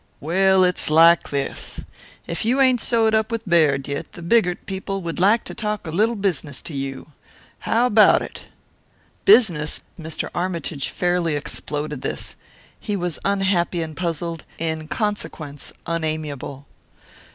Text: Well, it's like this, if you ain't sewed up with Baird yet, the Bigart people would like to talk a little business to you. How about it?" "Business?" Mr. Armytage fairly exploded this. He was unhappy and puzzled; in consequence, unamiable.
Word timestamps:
Well, 0.19 0.63
it's 0.63 0.89
like 0.89 1.29
this, 1.29 1.81
if 2.25 2.43
you 2.43 2.59
ain't 2.59 2.81
sewed 2.81 3.13
up 3.13 3.31
with 3.31 3.47
Baird 3.47 3.87
yet, 3.87 4.13
the 4.13 4.23
Bigart 4.23 4.65
people 4.65 5.03
would 5.03 5.19
like 5.19 5.43
to 5.43 5.53
talk 5.53 5.85
a 5.85 5.91
little 5.91 6.15
business 6.15 6.59
to 6.63 6.73
you. 6.73 7.11
How 7.69 7.85
about 7.85 8.23
it?" 8.23 8.47
"Business?" 9.25 9.81
Mr. 9.99 10.29
Armytage 10.33 10.89
fairly 10.89 11.35
exploded 11.35 12.01
this. 12.01 12.35
He 12.79 12.95
was 12.95 13.19
unhappy 13.23 13.83
and 13.83 13.95
puzzled; 13.95 14.43
in 14.57 14.87
consequence, 14.87 15.71
unamiable. 15.85 16.65